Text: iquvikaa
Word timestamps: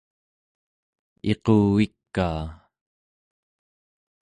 iquvikaa 1.31 2.45